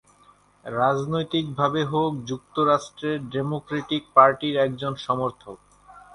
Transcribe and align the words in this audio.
রাজনৈতিকভাবে 0.65 1.81
হক 1.85 2.13
যুক্তরাষ্ট্রের 2.25 3.17
ডেমোক্রেটিক 3.29 4.03
পার্টির 4.15 4.55
একজন 4.57 4.93
সমর্থক। 4.97 5.57